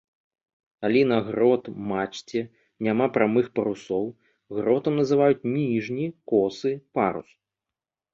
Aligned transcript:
Калі 0.83 1.01
на 1.09 1.17
грот-мачце 1.25 2.39
няма 2.87 3.07
прамых 3.17 3.45
парусоў, 3.59 4.05
гротам 4.61 4.93
называюць 5.01 5.47
ніжні 5.59 6.05
косы 6.33 6.73
парус. 6.99 7.29